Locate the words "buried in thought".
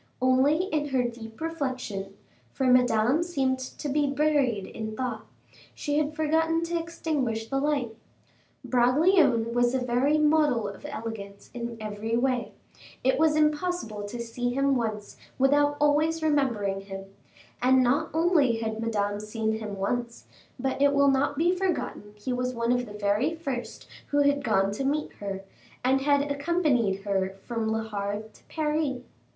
4.07-5.27